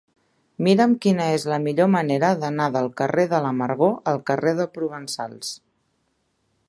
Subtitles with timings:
[0.67, 5.53] Mira'm quina és la millor manera d'anar del carrer de l'Amargor al carrer de Provençals.